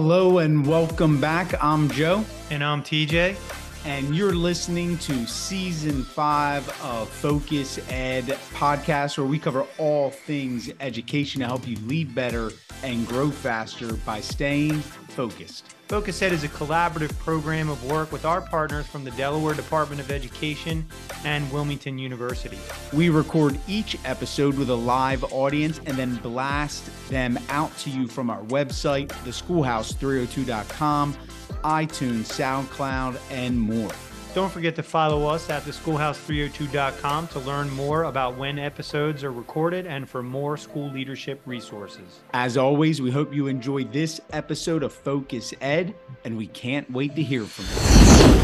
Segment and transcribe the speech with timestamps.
[0.00, 1.60] Hello and welcome back.
[1.60, 2.24] I'm Joe.
[2.52, 3.34] And I'm TJ.
[3.88, 10.70] And you're listening to season five of Focus Ed podcast, where we cover all things
[10.80, 12.50] education to help you lead better
[12.82, 15.74] and grow faster by staying focused.
[15.88, 20.02] Focus Ed is a collaborative program of work with our partners from the Delaware Department
[20.02, 20.86] of Education
[21.24, 22.58] and Wilmington University.
[22.92, 28.06] We record each episode with a live audience and then blast them out to you
[28.06, 31.16] from our website, theschoolhouse302.com,
[31.62, 33.90] iTunes, SoundCloud, and more.
[34.34, 39.86] Don't forget to follow us at theschoolhouse302.com to learn more about when episodes are recorded
[39.86, 42.20] and for more school leadership resources.
[42.34, 47.16] As always, we hope you enjoyed this episode of Focus Ed, and we can't wait
[47.16, 48.38] to hear from you.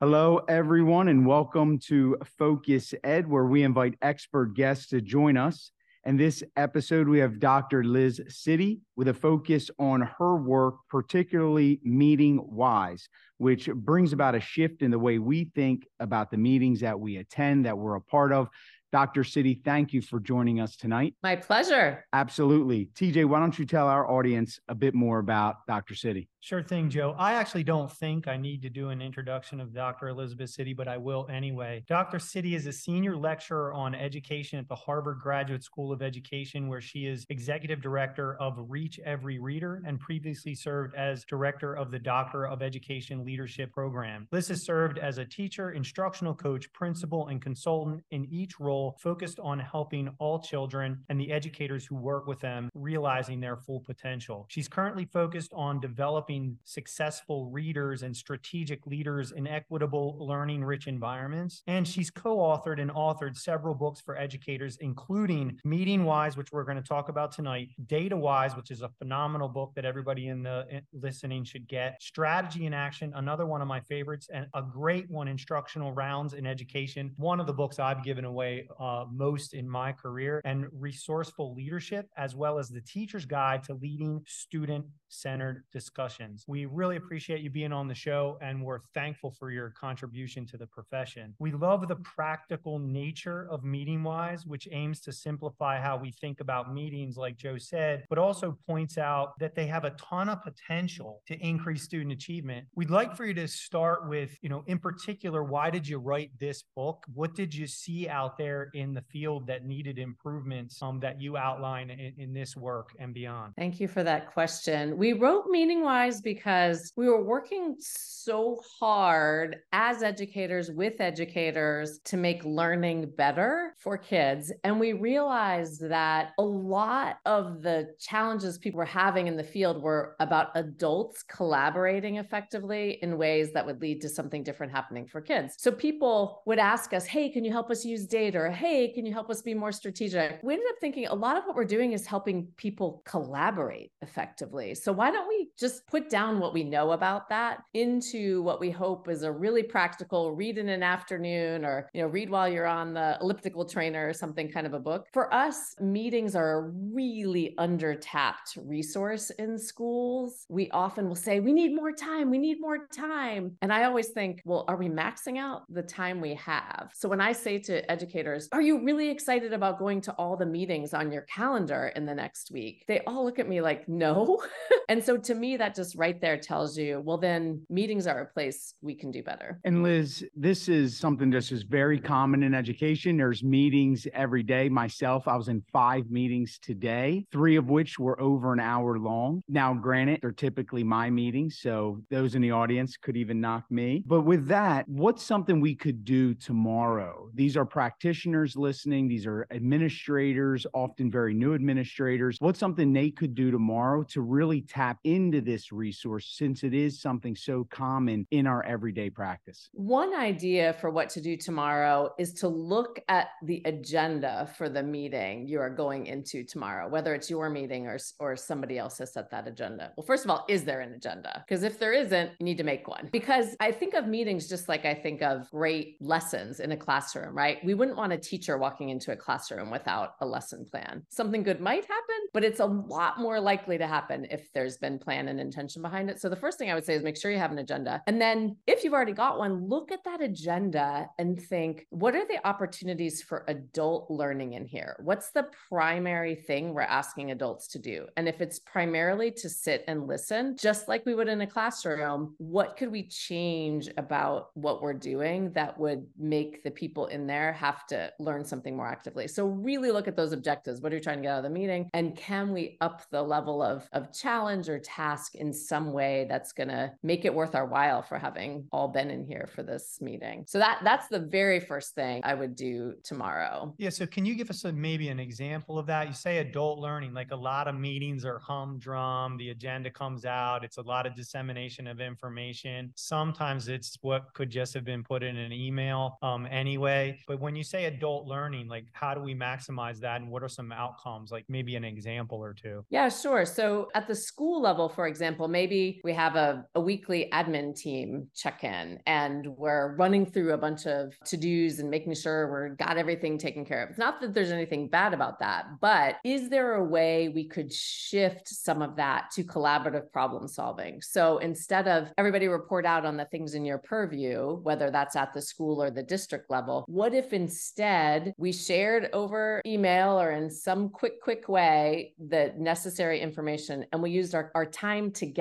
[0.00, 5.70] Hello, everyone, and welcome to Focus Ed, where we invite expert guests to join us.
[6.06, 7.82] And this episode, we have Dr.
[7.82, 14.40] Liz City with a focus on her work, particularly Meeting Wise, which brings about a
[14.40, 18.02] shift in the way we think about the meetings that we attend, that we're a
[18.02, 18.50] part of.
[18.92, 19.24] Dr.
[19.24, 21.14] City, thank you for joining us tonight.
[21.22, 22.04] My pleasure.
[22.12, 22.90] Absolutely.
[22.94, 25.94] TJ, why don't you tell our audience a bit more about Dr.
[25.94, 26.28] City?
[26.44, 27.16] Sure thing, Joe.
[27.18, 30.08] I actually don't think I need to do an introduction of Dr.
[30.08, 31.82] Elizabeth City, but I will anyway.
[31.88, 32.18] Dr.
[32.18, 36.82] City is a senior lecturer on education at the Harvard Graduate School of Education, where
[36.82, 41.98] she is executive director of Reach Every Reader and previously served as director of the
[41.98, 44.28] Doctor of Education Leadership Program.
[44.30, 49.40] Liz has served as a teacher, instructional coach, principal, and consultant in each role focused
[49.40, 54.44] on helping all children and the educators who work with them realizing their full potential.
[54.50, 60.86] She's currently focused on developing developing successful readers and strategic leaders in equitable, learning rich
[60.86, 61.62] environments.
[61.66, 66.64] And she's co authored and authored several books for educators, including Meeting Wise, which we're
[66.64, 70.42] going to talk about tonight, Data Wise, which is a phenomenal book that everybody in
[70.42, 74.62] the in listening should get, Strategy in Action, another one of my favorites, and a
[74.62, 79.54] great one, Instructional Rounds in Education, one of the books I've given away uh, most
[79.54, 84.86] in my career, and Resourceful Leadership, as well as the Teacher's Guide to Leading Student
[85.08, 86.44] Centered Discussion questions.
[86.46, 90.56] We really appreciate you being on the show and we're thankful for your contribution to
[90.56, 91.34] the profession.
[91.38, 96.40] We love the practical nature of Meeting Wise, which aims to simplify how we think
[96.40, 100.42] about meetings, like Joe said, but also points out that they have a ton of
[100.42, 102.66] potential to increase student achievement.
[102.74, 106.30] We'd like for you to start with, you know, in particular, why did you write
[106.38, 107.04] this book?
[107.12, 111.36] What did you see out there in the field that needed improvements um, that you
[111.36, 113.54] outline in, in this work and beyond?
[113.56, 114.96] Thank you for that question.
[114.96, 115.82] We wrote Meeting
[116.14, 123.74] Wise because we were working so hard as educators with educators to make learning better
[123.78, 124.52] for kids.
[124.62, 129.82] And we realized that a lot of the challenges people were having in the field
[129.82, 135.20] were about adults collaborating effectively in ways that would lead to something different happening for
[135.20, 135.54] kids.
[135.58, 138.38] So people would ask us, Hey, can you help us use data?
[138.38, 140.40] Or hey, can you help us be more strategic?
[140.42, 144.74] We ended up thinking a lot of what we're doing is helping people collaborate effectively.
[144.74, 148.68] So why don't we just put down what we know about that into what we
[148.68, 152.66] hope is a really practical read in an afternoon or you know read while you're
[152.66, 155.06] on the elliptical trainer or something kind of a book.
[155.12, 156.60] For us meetings are a
[156.92, 160.46] really under tapped resource in schools.
[160.48, 163.56] We often will say we need more time we need more time.
[163.62, 166.90] And i always think well are we maxing out the time we have?
[166.92, 170.44] So when i say to educators are you really excited about going to all the
[170.44, 172.82] meetings on your calendar in the next week?
[172.88, 174.42] They all look at me like no.
[174.86, 178.26] And so to me that just right there tells you, well, then meetings are a
[178.26, 179.60] place we can do better.
[179.64, 183.16] And Liz, this is something that's just very common in education.
[183.16, 184.68] There's meetings every day.
[184.68, 189.42] Myself, I was in five meetings today, three of which were over an hour long.
[189.48, 194.02] Now, granted, they're typically my meetings, so those in the audience could even knock me.
[194.06, 197.28] But with that, what's something we could do tomorrow?
[197.34, 202.36] These are practitioners listening, these are administrators, often very new administrators.
[202.40, 207.00] What's something they could do tomorrow to really tap into this resource since it is
[207.00, 209.68] something so common in our everyday practice?
[209.72, 214.82] One idea for what to do tomorrow is to look at the agenda for the
[214.82, 219.12] meeting you are going into tomorrow, whether it's your meeting or, or somebody else has
[219.12, 219.92] set that agenda.
[219.96, 221.44] Well, first of all, is there an agenda?
[221.46, 223.08] Because if there isn't, you need to make one.
[223.12, 227.36] Because I think of meetings just like I think of great lessons in a classroom,
[227.36, 227.58] right?
[227.64, 231.02] We wouldn't want a teacher walking into a classroom without a lesson plan.
[231.08, 234.98] Something good might happen, but it's a lot more likely to happen if there's been
[234.98, 236.20] plan and intention intention behind it.
[236.20, 238.02] So the first thing I would say is make sure you have an agenda.
[238.06, 242.26] And then if you've already got one, look at that agenda and think, what are
[242.26, 244.96] the opportunities for adult learning in here?
[245.02, 248.06] What's the primary thing we're asking adults to do?
[248.16, 252.34] And if it's primarily to sit and listen, just like we would in a classroom,
[252.38, 257.52] what could we change about what we're doing that would make the people in there
[257.52, 259.26] have to learn something more actively?
[259.28, 260.80] So really look at those objectives.
[260.80, 261.88] What are you trying to get out of the meeting?
[261.94, 266.52] And can we up the level of, of challenge or task in some way that's
[266.52, 269.98] going to make it worth our while for having all been in here for this
[270.00, 270.44] meeting?
[270.46, 273.74] So that that's the very first thing I would do tomorrow.
[273.78, 273.90] Yeah.
[273.90, 276.08] So can you give us a, maybe an example of that?
[276.08, 279.36] You say adult learning, like a lot of meetings are humdrum.
[279.36, 280.64] The agenda comes out.
[280.64, 282.92] It's a lot of dissemination of information.
[282.96, 287.18] Sometimes it's what could just have been put in an email um, anyway.
[287.26, 290.48] But when you say adult learning, like how do we maximize that and what are
[290.48, 291.30] some outcomes?
[291.30, 292.84] Like maybe an example or two.
[292.90, 293.44] Yeah, sure.
[293.44, 298.28] So at the school level, for example, maybe we have a, a weekly admin team
[298.34, 302.68] check in and we're running through a bunch of to dos and making sure we're
[302.70, 303.90] got everything taken care of.
[303.90, 307.72] It's not that there's anything bad about that, but is there a way we could
[307.72, 311.00] shift some of that to collaborative problem solving?
[311.00, 315.32] So instead of everybody report out on the things in your purview, whether that's at
[315.32, 320.50] the school or the district level, what if instead we shared over email or in
[320.50, 325.33] some quick, quick way the necessary information and we used our, our time together,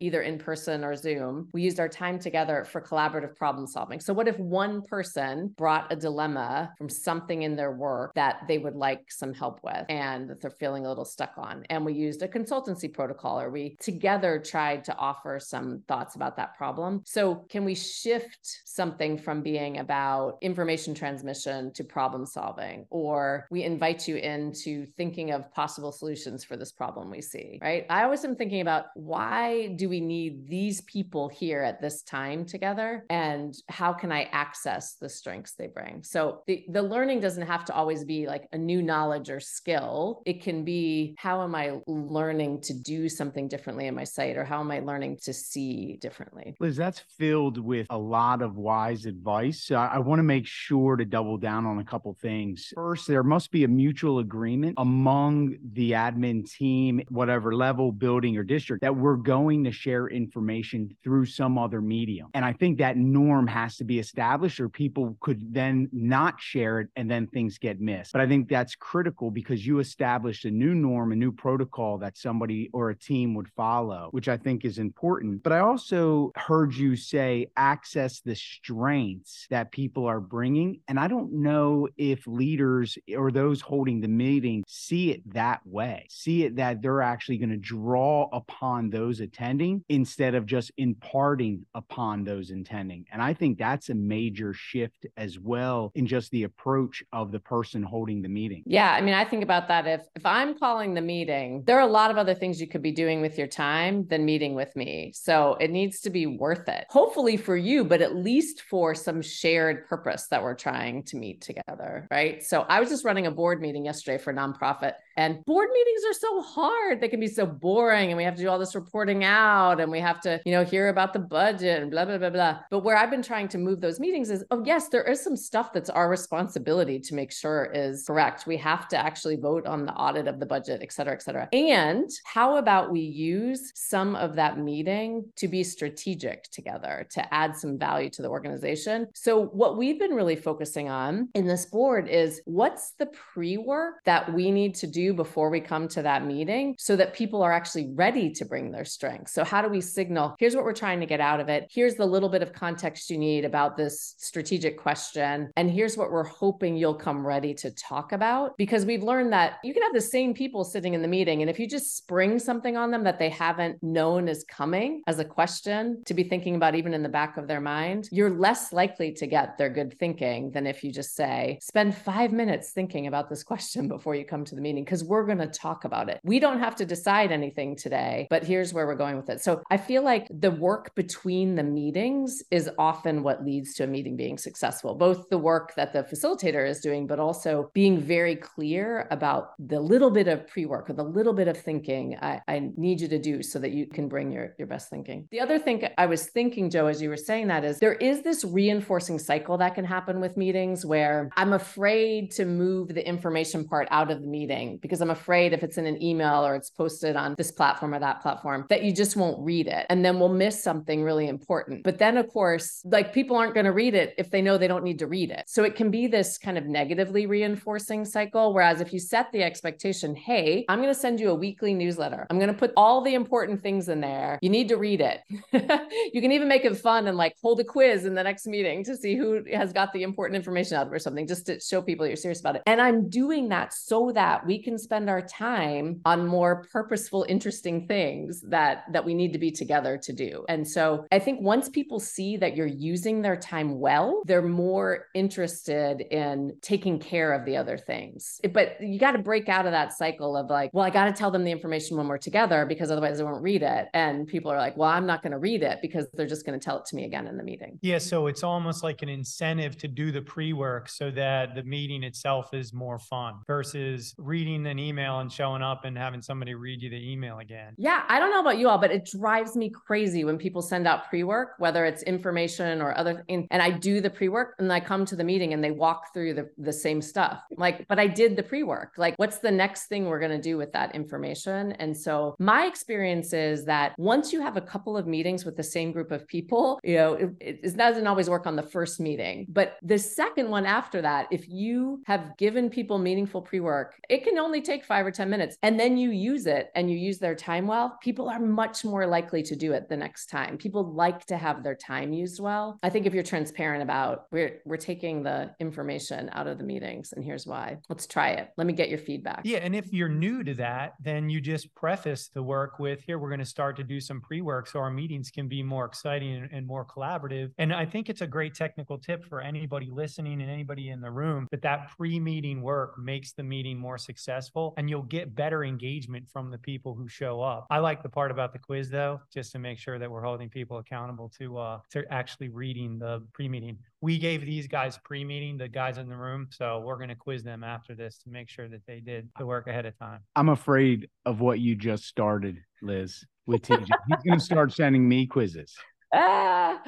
[0.00, 1.48] either in person or Zoom?
[1.52, 4.00] We used our time together for collaborative problem solving.
[4.00, 8.58] So, what if one person brought a dilemma from something in their work that they
[8.58, 11.64] would like some help with and that they're feeling a little stuck on?
[11.70, 16.36] And we used a consultancy protocol or we together tried to offer some thoughts about
[16.36, 17.02] that problem.
[17.04, 22.86] So, can we shift something from being about information transmission to problem solving?
[22.90, 27.86] Or we invite you into thinking of possible solutions for this problem we see, right?
[27.88, 29.29] I always am thinking about why
[29.76, 33.06] do we need these people here at this time together?
[33.10, 36.02] And how can I access the strengths they bring?
[36.02, 40.22] So the, the learning doesn't have to always be like a new knowledge or skill.
[40.26, 44.44] It can be how am I learning to do something differently in my site or
[44.44, 46.56] how am I learning to see differently?
[46.58, 49.70] Liz, that's filled with a lot of wise advice.
[49.70, 52.72] I, I want to make sure to double down on a couple things.
[52.74, 58.42] First, there must be a mutual agreement among the admin team, whatever level, building, or
[58.42, 62.28] district, that we're going to share information through some other medium.
[62.34, 66.80] And I think that norm has to be established, or people could then not share
[66.80, 68.12] it and then things get missed.
[68.12, 72.16] But I think that's critical because you established a new norm, a new protocol that
[72.16, 75.42] somebody or a team would follow, which I think is important.
[75.42, 80.80] But I also heard you say access the strengths that people are bringing.
[80.88, 86.06] And I don't know if leaders or those holding the meeting see it that way,
[86.10, 91.64] see it that they're actually going to draw upon those attending instead of just imparting
[91.74, 93.06] upon those intending.
[93.10, 97.40] And I think that's a major shift as well in just the approach of the
[97.40, 98.62] person holding the meeting.
[98.66, 101.88] Yeah, I mean, I think about that if if I'm calling the meeting, there are
[101.88, 104.74] a lot of other things you could be doing with your time than meeting with
[104.76, 105.12] me.
[105.14, 106.84] So it needs to be worth it.
[106.90, 111.40] Hopefully for you, but at least for some shared purpose that we're trying to meet
[111.40, 112.42] together, right?
[112.42, 116.02] So I was just running a board meeting yesterday for a nonprofit and board meetings
[116.08, 117.00] are so hard.
[117.00, 120.00] They can be so boring and we have to do all this out and we
[120.00, 122.58] have to, you know, hear about the budget and blah, blah, blah, blah.
[122.70, 125.36] But where I've been trying to move those meetings is, oh, yes, there is some
[125.36, 128.46] stuff that's our responsibility to make sure is correct.
[128.46, 131.48] We have to actually vote on the audit of the budget, et cetera, et cetera.
[131.52, 137.56] And how about we use some of that meeting to be strategic together, to add
[137.56, 139.06] some value to the organization?
[139.14, 144.32] So what we've been really focusing on in this board is what's the pre-work that
[144.32, 147.90] we need to do before we come to that meeting so that people are actually
[147.94, 149.32] ready to bring their strengths.
[149.32, 151.68] So, how do we signal here's what we're trying to get out of it?
[151.70, 155.50] Here's the little bit of context you need about this strategic question.
[155.56, 158.56] And here's what we're hoping you'll come ready to talk about.
[158.56, 161.40] Because we've learned that you can have the same people sitting in the meeting.
[161.40, 165.18] And if you just spring something on them that they haven't known is coming as
[165.18, 168.72] a question to be thinking about, even in the back of their mind, you're less
[168.72, 173.06] likely to get their good thinking than if you just say, spend five minutes thinking
[173.06, 176.08] about this question before you come to the meeting because we're going to talk about
[176.08, 176.20] it.
[176.24, 179.40] We don't have to decide anything today, but here's where we're going with it.
[179.40, 183.86] So I feel like the work between the meetings is often what leads to a
[183.86, 188.36] meeting being successful, both the work that the facilitator is doing, but also being very
[188.36, 192.40] clear about the little bit of pre work or the little bit of thinking I,
[192.48, 195.28] I need you to do so that you can bring your, your best thinking.
[195.30, 198.22] The other thing I was thinking, Joe, as you were saying that is there is
[198.22, 203.66] this reinforcing cycle that can happen with meetings where I'm afraid to move the information
[203.66, 206.70] part out of the meeting because I'm afraid if it's in an email or it's
[206.70, 209.86] posted on this platform or that platform, form that you just won't read it.
[209.88, 211.84] And then we'll miss something really important.
[211.84, 214.68] But then, of course, like people aren't going to read it if they know they
[214.68, 215.44] don't need to read it.
[215.46, 218.52] So it can be this kind of negatively reinforcing cycle.
[218.54, 222.26] Whereas if you set the expectation, hey, I'm going to send you a weekly newsletter,
[222.30, 224.38] I'm going to put all the important things in there.
[224.42, 225.20] You need to read it.
[226.12, 228.84] you can even make it fun and like hold a quiz in the next meeting
[228.84, 231.60] to see who has got the important information out of it or something, just to
[231.60, 232.62] show people you're serious about it.
[232.66, 237.86] And I'm doing that so that we can spend our time on more purposeful, interesting
[237.86, 240.44] things that that we need to be together to do.
[240.48, 245.06] And so I think once people see that you're using their time well, they're more
[245.14, 248.40] interested in taking care of the other things.
[248.52, 251.12] But you got to break out of that cycle of like, well, I got to
[251.12, 253.88] tell them the information when we're together because otherwise they won't read it.
[253.94, 256.58] And people are like, well, I'm not going to read it because they're just going
[256.58, 257.78] to tell it to me again in the meeting.
[257.82, 257.98] Yeah.
[257.98, 262.02] So it's almost like an incentive to do the pre work so that the meeting
[262.02, 266.82] itself is more fun versus reading an email and showing up and having somebody read
[266.82, 267.74] you the email again.
[267.78, 268.04] Yeah.
[268.08, 271.08] I don't know about you all, but it drives me crazy when people send out
[271.08, 274.80] pre work, whether it's information or other, and I do the pre work and I
[274.80, 277.42] come to the meeting and they walk through the, the same stuff.
[277.56, 278.94] Like, but I did the pre work.
[278.96, 281.72] Like, what's the next thing we're going to do with that information?
[281.72, 285.62] And so my experience is that once you have a couple of meetings with the
[285.62, 289.46] same group of people, you know, it, it doesn't always work on the first meeting,
[289.48, 294.24] but the second one after that, if you have given people meaningful pre work, it
[294.24, 297.18] can only take five or 10 minutes and then you use it and you use
[297.18, 300.58] their time well, people are much more likely to do it the next time.
[300.58, 302.78] People like to have their time used well.
[302.82, 307.12] I think if you're transparent about we're we're taking the information out of the meetings
[307.12, 307.78] and here's why.
[307.88, 308.50] Let's try it.
[308.56, 309.42] Let me get your feedback.
[309.44, 313.18] Yeah, and if you're new to that, then you just preface the work with here
[313.18, 316.34] we're going to start to do some pre-work so our meetings can be more exciting
[316.34, 317.50] and, and more collaborative.
[317.58, 321.10] And I think it's a great technical tip for anybody listening and anybody in the
[321.10, 326.28] room that that pre-meeting work makes the meeting more successful and you'll get better engagement
[326.28, 327.66] from the people who show up.
[327.70, 330.48] I like the part about the quiz though, just to make sure that we're holding
[330.48, 333.78] people accountable to uh to actually reading the pre-meeting.
[334.00, 337.42] We gave these guys pre-meeting, the guys in the room, so we're going to quiz
[337.42, 340.20] them after this to make sure that they did the work ahead of time.
[340.36, 343.86] I'm afraid of what you just started, Liz, with TJ.
[344.08, 345.74] He's going to start sending me quizzes.
[346.12, 346.82] Ah,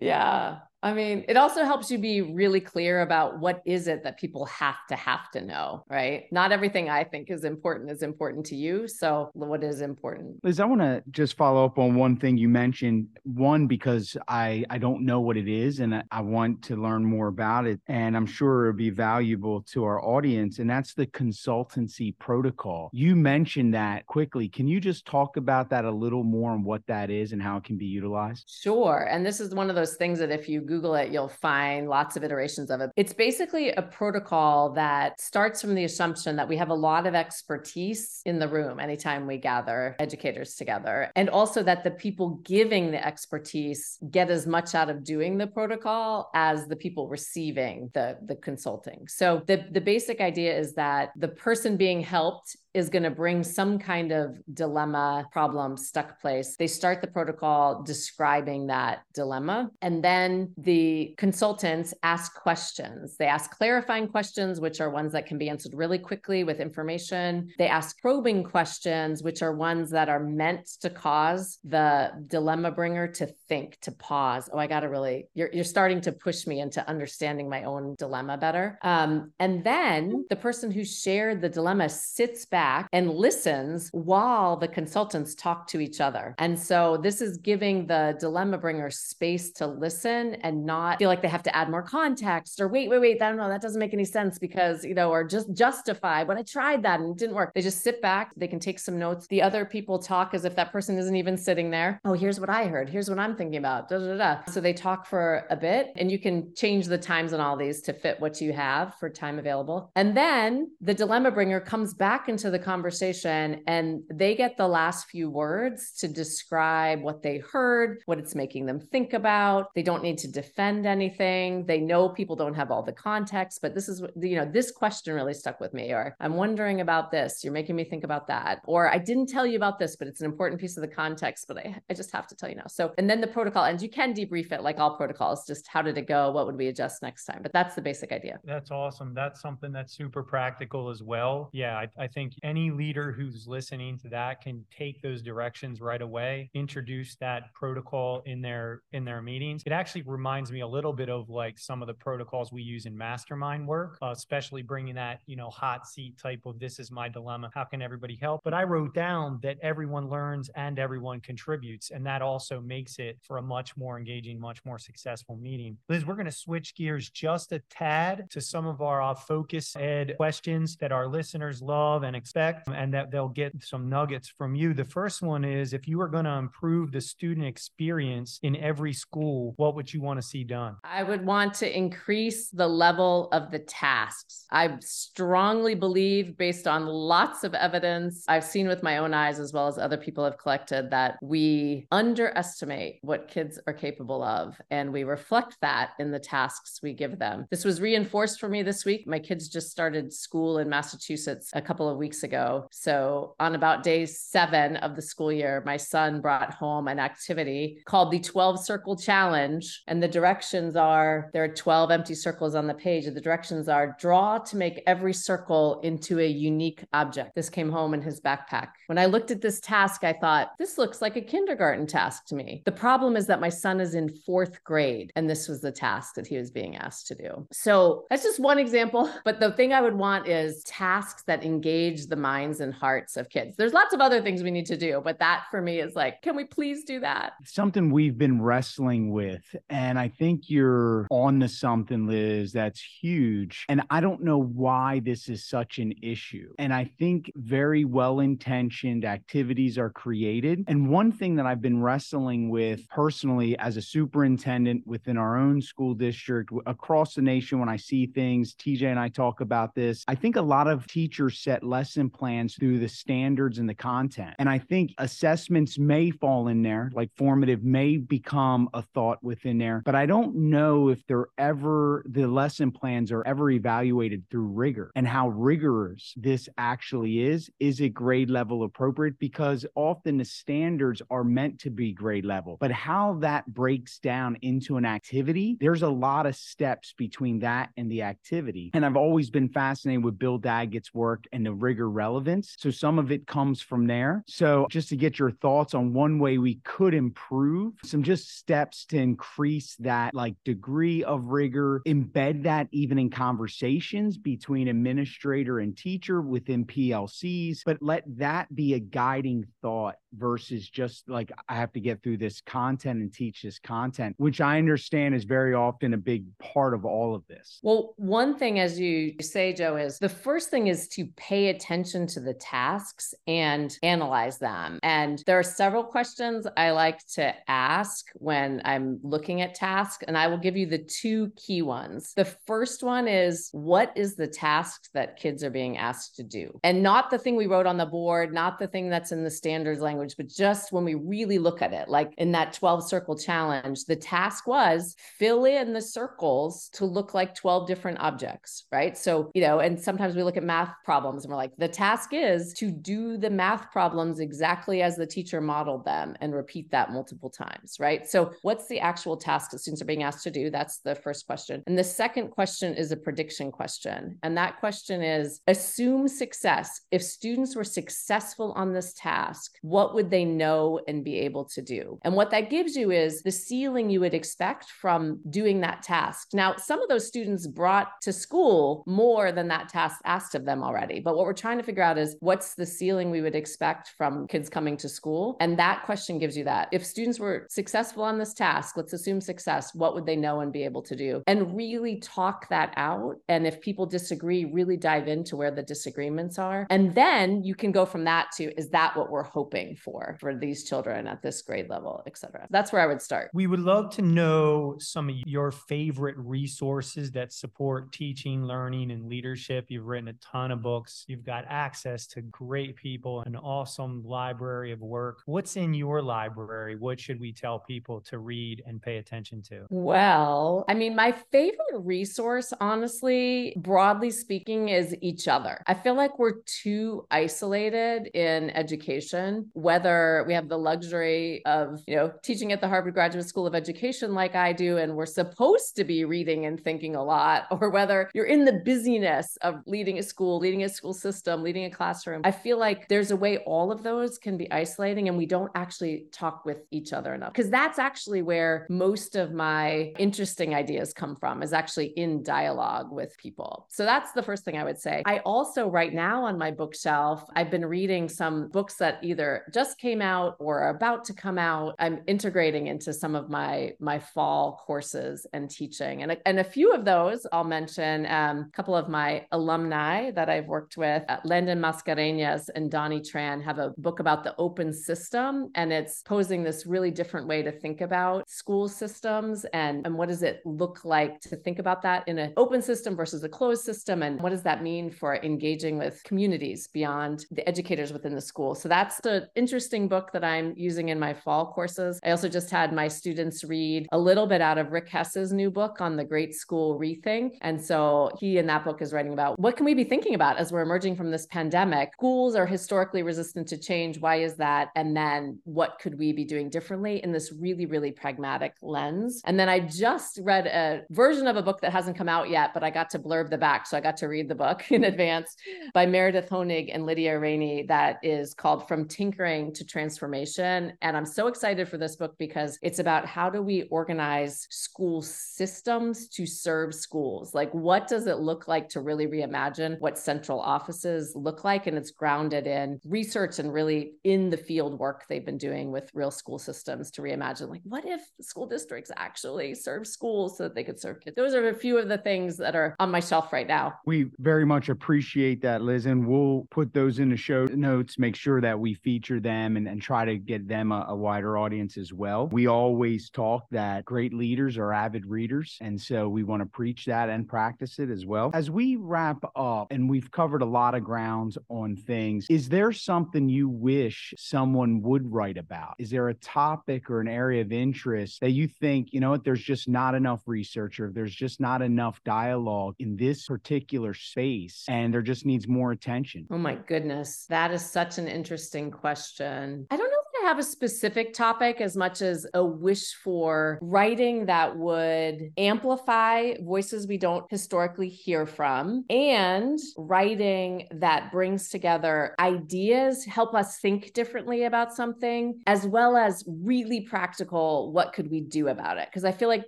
[0.00, 0.58] yeah.
[0.82, 4.46] I mean, it also helps you be really clear about what is it that people
[4.46, 6.24] have to have to know, right?
[6.32, 8.88] Not everything I think is important is important to you.
[8.88, 10.42] So, what is important?
[10.42, 13.06] Liz, I want to just follow up on one thing you mentioned.
[13.22, 17.04] One, because I I don't know what it is, and I, I want to learn
[17.04, 20.58] more about it, and I'm sure it'll be valuable to our audience.
[20.58, 22.90] And that's the consultancy protocol.
[22.92, 24.48] You mentioned that quickly.
[24.48, 27.58] Can you just talk about that a little more and what that is and how
[27.58, 28.50] it can be utilized?
[28.50, 29.06] Sure.
[29.08, 32.16] And this is one of those things that if you Google it, you'll find lots
[32.16, 32.90] of iterations of it.
[32.96, 37.14] It's basically a protocol that starts from the assumption that we have a lot of
[37.14, 41.12] expertise in the room anytime we gather educators together.
[41.14, 45.46] And also that the people giving the expertise get as much out of doing the
[45.46, 49.06] protocol as the people receiving the, the consulting.
[49.08, 53.42] So the, the basic idea is that the person being helped is going to bring
[53.42, 56.56] some kind of dilemma, problem, stuck place.
[56.56, 59.70] They start the protocol describing that dilemma.
[59.82, 63.16] And then the consultants ask questions.
[63.16, 67.50] They ask clarifying questions, which are ones that can be answered really quickly with information.
[67.58, 73.06] They ask probing questions, which are ones that are meant to cause the dilemma bringer
[73.08, 74.48] to think, to pause.
[74.50, 77.96] Oh, I got to really, you're, you're starting to push me into understanding my own
[77.98, 78.78] dilemma better.
[78.82, 84.56] Um, and then the person who shared the dilemma sits back back and listens while
[84.56, 86.32] the consultants talk to each other.
[86.38, 91.22] And so this is giving the dilemma bringer space to listen and not feel like
[91.22, 93.80] they have to add more context or wait, wait, wait, I don't know, that doesn't
[93.80, 97.18] make any sense because, you know, or just justify, when I tried that and it
[97.18, 97.52] didn't work.
[97.52, 99.26] They just sit back, they can take some notes.
[99.26, 102.00] The other people talk as if that person isn't even sitting there.
[102.04, 102.88] Oh, here's what I heard.
[102.88, 103.88] Here's what I'm thinking about.
[103.88, 104.44] Da, da, da.
[104.52, 107.80] So they talk for a bit and you can change the times on all these
[107.82, 109.90] to fit what you have for time available.
[109.96, 115.06] And then the dilemma bringer comes back into the conversation and they get the last
[115.06, 119.74] few words to describe what they heard, what it's making them think about.
[119.74, 121.66] They don't need to defend anything.
[121.66, 125.14] They know people don't have all the context, but this is, you know, this question
[125.14, 125.92] really stuck with me.
[125.92, 127.42] Or I'm wondering about this.
[127.42, 128.60] You're making me think about that.
[128.64, 131.46] Or I didn't tell you about this, but it's an important piece of the context,
[131.48, 132.66] but I, I just have to tell you now.
[132.68, 135.82] So, and then the protocol, and you can debrief it like all protocols, just how
[135.82, 136.30] did it go?
[136.30, 137.40] What would we adjust next time?
[137.42, 138.38] But that's the basic idea.
[138.44, 139.14] That's awesome.
[139.14, 141.50] That's something that's super practical as well.
[141.52, 146.02] Yeah, I, I think any leader who's listening to that can take those directions right
[146.02, 149.62] away, introduce that protocol in their in their meetings.
[149.66, 152.86] It actually reminds me a little bit of like some of the protocols we use
[152.86, 156.90] in mastermind work, uh, especially bringing that, you know, hot seat type of this is
[156.90, 157.50] my dilemma.
[157.54, 158.42] How can everybody help?
[158.44, 161.90] But I wrote down that everyone learns and everyone contributes.
[161.90, 165.76] And that also makes it for a much more engaging, much more successful meeting.
[165.88, 169.74] Liz, we're going to switch gears just a tad to some of our uh, focus
[169.76, 174.54] ed questions that our listeners love and expect, and that they'll get some nuggets from
[174.54, 174.72] you.
[174.72, 178.94] The first one is if you were going to improve the student experience in every
[178.94, 180.76] school, what would you want to see done?
[180.82, 184.46] I would want to increase the level of the tasks.
[184.50, 189.52] I strongly believe, based on lots of evidence I've seen with my own eyes, as
[189.52, 194.58] well as other people have collected, that we underestimate what kids are capable of.
[194.70, 197.46] And we reflect that in the tasks we give them.
[197.50, 199.06] This was reinforced for me this week.
[199.06, 202.68] My kids just started school in Massachusetts a couple of weeks ago.
[202.70, 207.82] So, on about day seven of the school year, my son brought home an activity
[207.86, 209.82] called the 12 Circle Challenge.
[209.86, 213.06] And the directions are there are 12 empty circles on the page.
[213.06, 217.34] And the directions are draw to make every circle into a unique object.
[217.34, 218.68] This came home in his backpack.
[218.86, 222.34] When I looked at this task, I thought, this looks like a kindergarten task to
[222.34, 222.62] me.
[222.64, 226.14] The problem is that my son is in fourth grade, and this was the task
[226.14, 227.46] that he was being asked to do.
[227.52, 229.10] So that's just one example.
[229.24, 233.30] But the thing I would want is tasks that engage the minds and hearts of
[233.30, 233.56] kids.
[233.56, 236.20] There's lots of other things we need to do, but that for me is like,
[236.20, 237.32] can we please do that?
[237.46, 239.56] Something we've been wrestling with.
[239.70, 243.64] And I think you're on to something, Liz, that's huge.
[243.70, 246.52] And I don't know why this is such an issue.
[246.58, 250.64] And I think very well intentioned activities are created.
[250.68, 255.62] And one thing that I've been wrestling with personally as a superintendent within our own
[255.62, 260.04] school district across the nation, when I see things, TJ and I talk about this,
[260.08, 261.62] I think a lot of teachers set
[262.02, 264.34] lesson plans through the standards and the content.
[264.38, 269.58] And I think assessments may fall in there, like formative may become a thought within
[269.58, 274.46] there, but I don't know if they're ever, the lesson plans are ever evaluated through
[274.46, 277.50] rigor and how rigorous this actually is.
[277.60, 279.18] Is it grade level appropriate?
[279.18, 284.36] Because often the standards are meant to be grade level, but how that breaks down
[284.42, 288.70] into an activity, there's a lot of steps between that and the activity.
[288.74, 292.54] And I've always been fascinated with Bill Daggett's work and the rigor relevance.
[292.58, 294.24] So some of it comes from there.
[294.26, 298.84] So just to get your thoughts on one way we could improve, some just steps
[298.86, 305.76] to increase that like degree of rigor, embed that even in conversations between administrator and
[305.76, 311.72] teacher within PLCs, but let that be a guiding thought versus just like I have
[311.72, 315.94] to get through this content and teach this content, which I understand is very often
[315.94, 317.60] a big part of all of this.
[317.62, 322.06] Well, one thing, as you say, Joe, is the first thing is to pay attention
[322.08, 324.78] to the tasks and analyze them.
[324.82, 330.16] And there are several questions I like to ask when I'm looking at tasks, and
[330.16, 332.12] I will give you the two key ones.
[332.14, 336.58] The first one is what is the task that kids are being asked to do?
[336.64, 339.30] And not the thing we wrote on the board, not the thing that's in the
[339.30, 343.16] standards language, but just when we really look at it, like in that 12 circle
[343.16, 348.96] challenge, the task was fill in the circles to look like 12 different objects, right?
[348.96, 352.10] So, you know, and sometimes we look at math problems and we're like, the task
[352.12, 356.90] is to do the math problems exactly as the teacher modeled them and repeat that
[356.90, 358.08] multiple times, right?
[358.08, 360.50] So, what's the actual task that students are being asked to do?
[360.50, 361.62] That's the first question.
[361.66, 364.18] And the second question is a prediction question.
[364.22, 366.80] And that question is assume success.
[366.90, 371.62] If students were successful on this task, what would they know and be able to
[371.62, 371.98] do?
[372.02, 376.28] And what that gives you is the ceiling you would expect from doing that task.
[376.32, 380.62] Now, some of those students brought to school more than that task asked of them
[380.62, 381.00] already.
[381.00, 384.26] But what we're trying to figure out is what's the ceiling we would expect from
[384.26, 385.36] kids coming to school?
[385.40, 386.68] And that question gives you that.
[386.72, 390.52] If students were successful on this task, let's assume success, what would they know and
[390.52, 391.22] be able to do?
[391.26, 393.16] And really talk that out.
[393.28, 396.66] And if people disagree, really dive into where the disagreements are.
[396.70, 400.34] And then you can go from that to is that what we're hoping for for
[400.34, 402.46] these children at this grade level, et cetera.
[402.50, 403.30] That's where I would start.
[403.34, 409.08] We would love to know some of your favorite resources that support teaching, learning, and
[409.08, 409.66] leadership.
[409.68, 411.04] You've written a ton of books.
[411.08, 415.22] You've got access to great people, an awesome library of work.
[415.26, 416.76] What's in your library?
[416.76, 419.66] What should we tell people to read and pay attention to?
[419.70, 425.62] Well, I mean, my favorite resource, honestly, broadly speaking, is each other.
[425.66, 431.82] I feel like we're too isolated in education when whether we have the luxury of,
[431.86, 435.06] you know, teaching at the Harvard Graduate School of Education like I do, and we're
[435.06, 439.62] supposed to be reading and thinking a lot, or whether you're in the busyness of
[439.64, 442.20] leading a school, leading a school system, leading a classroom.
[442.22, 445.50] I feel like there's a way all of those can be isolating and we don't
[445.54, 447.32] actually talk with each other enough.
[447.32, 452.92] Because that's actually where most of my interesting ideas come from, is actually in dialogue
[452.92, 453.66] with people.
[453.70, 455.02] So that's the first thing I would say.
[455.06, 459.61] I also, right now on my bookshelf, I've been reading some books that either just
[459.74, 461.74] came out or are about to come out.
[461.78, 466.44] I'm integrating into some of my my fall courses and teaching, and a, and a
[466.44, 468.06] few of those I'll mention.
[468.06, 473.00] Um, a couple of my alumni that I've worked with, uh, Landon Mascareñaz and Doannie
[473.00, 477.42] Tran, have a book about the open system, and it's posing this really different way
[477.42, 481.82] to think about school systems and and what does it look like to think about
[481.82, 485.16] that in an open system versus a closed system, and what does that mean for
[485.16, 488.54] engaging with communities beyond the educators within the school.
[488.54, 491.98] So that's the interesting book that I'm using in my fall courses.
[492.04, 495.50] I also just had my students read a little bit out of Rick Hess's new
[495.50, 497.38] book on the Great School Rethink.
[497.40, 500.36] And so he in that book is writing about what can we be thinking about
[500.36, 501.90] as we're emerging from this pandemic?
[501.94, 503.98] Schools are historically resistant to change.
[503.98, 504.68] Why is that?
[504.76, 509.22] And then what could we be doing differently in this really, really pragmatic lens?
[509.24, 512.54] And then I just read a version of a book that hasn't come out yet,
[512.54, 513.66] but I got to blurb the back.
[513.66, 515.34] So I got to read the book in advance
[515.74, 520.74] by Meredith Honig and Lydia Rainey that is called From Tinkering to Transformation.
[520.82, 525.00] And I'm so excited for this book because it's about how do we organize school
[525.00, 527.34] systems to serve schools?
[527.34, 531.66] Like, what does it look like to really reimagine what central offices look like?
[531.66, 535.90] And it's grounded in research and really in the field work they've been doing with
[535.94, 540.54] real school systems to reimagine, like, what if school districts actually serve schools so that
[540.54, 541.16] they could serve kids?
[541.16, 543.74] Those are a few of the things that are on my shelf right now.
[543.86, 548.16] We very much appreciate that, Liz, and we'll put those in the show notes, make
[548.16, 551.76] sure that we feature them and, and try to get them a, a wider audience
[551.76, 552.28] as well.
[552.28, 555.58] We always talk that great leaders are avid readers.
[555.60, 558.30] And so we want to preach that and practice it as well.
[558.34, 562.72] As we wrap up, and we've covered a lot of grounds on things, is there
[562.72, 565.74] something you wish someone would write about?
[565.78, 569.24] Is there a topic or an area of interest that you think, you know what,
[569.24, 574.64] there's just not enough research or there's just not enough dialogue in this particular space
[574.68, 576.26] and there just needs more attention?
[576.30, 577.26] Oh my goodness.
[577.28, 579.11] That is such an interesting question.
[579.20, 584.56] I don't know have a specific topic as much as a wish for writing that
[584.56, 593.34] would amplify voices we don't historically hear from and writing that brings together ideas, help
[593.34, 598.78] us think differently about something, as well as really practical what could we do about
[598.78, 598.88] it?
[598.88, 599.44] Because I feel like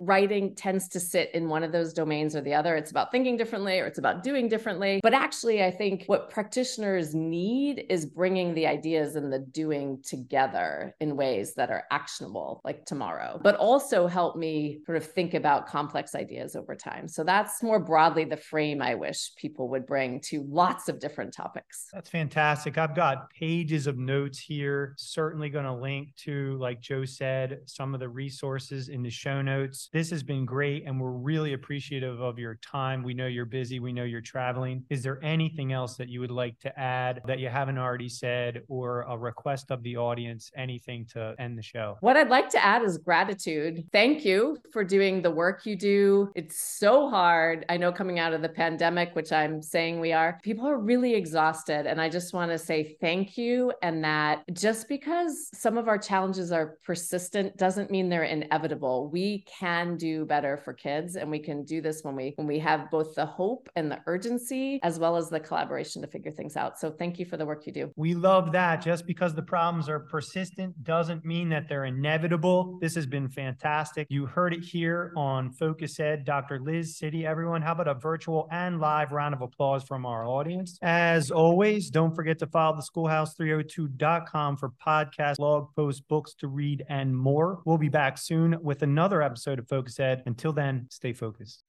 [0.01, 2.75] writing tends to sit in one of those domains or the other.
[2.75, 4.99] It's about thinking differently or it's about doing differently.
[5.01, 10.64] But actually, I think what practitioners need is bringing the ideas and the doing together
[10.65, 15.33] together in ways that are actionable, like tomorrow, but also help me sort of think
[15.33, 17.07] about complex ideas over time.
[17.07, 21.33] So that's more broadly the frame I wish people would bring to lots of different
[21.33, 21.87] topics.
[21.93, 22.77] That's fantastic.
[22.77, 24.93] I've got pages of notes here.
[24.97, 29.41] Certainly going to link to, like Joe said, some of the resources in the show
[29.41, 29.89] notes.
[29.93, 33.03] This has been great, and we're really appreciative of your time.
[33.03, 34.83] We know you're busy, we know you're traveling.
[34.89, 38.61] Is there anything else that you would like to add that you haven't already said,
[38.67, 40.51] or a request of the audience?
[40.55, 41.97] Anything to end the show.
[42.01, 43.83] What I'd like to add is gratitude.
[43.91, 46.31] Thank you for doing the work you do.
[46.35, 47.65] It's so hard.
[47.69, 51.13] I know coming out of the pandemic, which I'm saying we are, people are really
[51.13, 51.85] exhausted.
[51.85, 53.73] And I just want to say thank you.
[53.81, 59.09] And that just because some of our challenges are persistent doesn't mean they're inevitable.
[59.09, 62.59] We can do better for kids and we can do this when we when we
[62.59, 66.55] have both the hope and the urgency as well as the collaboration to figure things
[66.55, 66.79] out.
[66.79, 67.91] So thank you for the work you do.
[67.95, 68.81] We love that.
[68.81, 72.77] Just because the problems are persistent consistent doesn't mean that they're inevitable.
[72.79, 74.07] This has been fantastic.
[74.09, 76.59] You heard it here on Focus Ed, Dr.
[76.59, 77.25] Liz City.
[77.25, 80.77] Everyone, how about a virtual and live round of applause from our audience?
[80.81, 86.85] As always, don't forget to follow the schoolhouse302.com for podcasts, blog posts, books to read,
[86.89, 87.61] and more.
[87.65, 90.21] We'll be back soon with another episode of Focus Ed.
[90.25, 91.63] Until then, stay focused.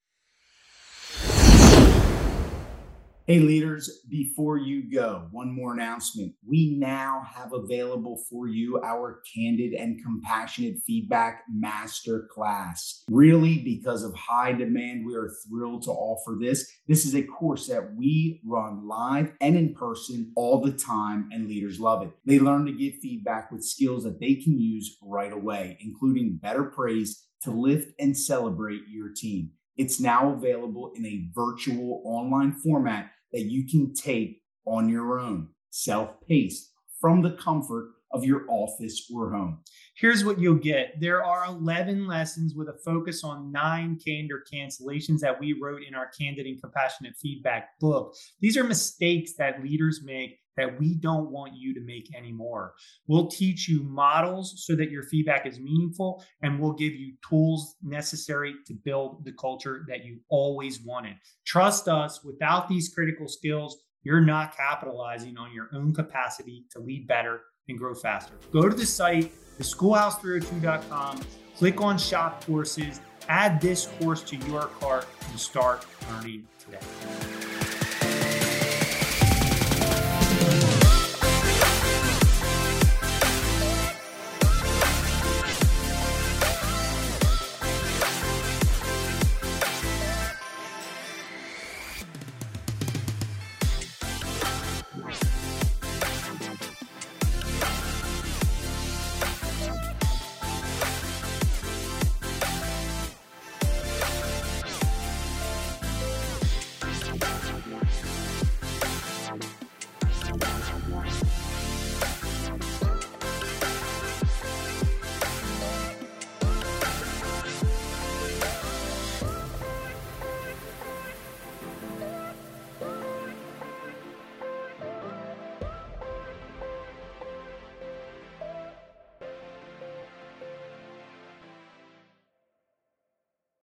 [3.29, 6.31] Hey, leaders, before you go, one more announcement.
[6.47, 13.03] We now have available for you our candid and compassionate feedback master class.
[13.09, 16.71] Really, because of high demand, we are thrilled to offer this.
[16.87, 21.49] This is a course that we run live and in person all the time, and
[21.49, 22.11] leaders love it.
[22.25, 26.63] They learn to give feedback with skills that they can use right away, including better
[26.63, 29.51] praise to lift and celebrate your team.
[29.75, 35.49] It's now available in a virtual online format that you can take on your own,
[35.69, 39.59] self paced, from the comfort of your office or home.
[39.95, 45.19] Here's what you'll get there are 11 lessons with a focus on nine candor cancellations
[45.19, 48.15] that we wrote in our Candid and Compassionate Feedback book.
[48.39, 52.73] These are mistakes that leaders make that we don't want you to make anymore.
[53.07, 57.75] We'll teach you models so that your feedback is meaningful, and we'll give you tools
[57.81, 61.15] necessary to build the culture that you always wanted.
[61.45, 67.07] Trust us, without these critical skills, you're not capitalizing on your own capacity to lead
[67.07, 68.33] better and grow faster.
[68.51, 71.21] Go to the site, theschoolhouse302.com,
[71.57, 77.46] click on shop courses, add this course to your cart, and start learning today.